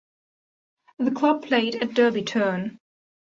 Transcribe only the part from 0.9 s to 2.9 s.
The club played at Derby Turn.